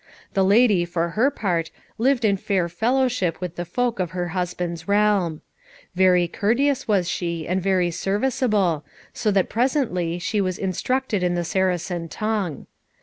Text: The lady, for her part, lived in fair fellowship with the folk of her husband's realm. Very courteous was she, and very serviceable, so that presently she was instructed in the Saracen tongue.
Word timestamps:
The 0.33 0.43
lady, 0.43 0.83
for 0.83 1.09
her 1.09 1.29
part, 1.29 1.69
lived 1.99 2.25
in 2.25 2.35
fair 2.35 2.67
fellowship 2.67 3.39
with 3.39 3.55
the 3.55 3.65
folk 3.65 3.99
of 3.99 4.09
her 4.17 4.29
husband's 4.29 4.87
realm. 4.87 5.41
Very 5.93 6.27
courteous 6.27 6.87
was 6.87 7.07
she, 7.07 7.47
and 7.47 7.61
very 7.61 7.91
serviceable, 7.91 8.83
so 9.13 9.29
that 9.29 9.47
presently 9.47 10.17
she 10.17 10.41
was 10.41 10.57
instructed 10.57 11.21
in 11.21 11.35
the 11.35 11.43
Saracen 11.45 12.09
tongue. 12.09 12.65